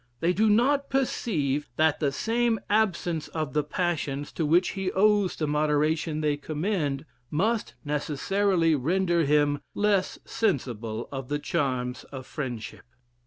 [0.19, 5.35] They do not perceive, that the same absence of the passions, to which he owes
[5.35, 12.85] the moderation they commend, must necessarily render him less sensible of the charms of friendship."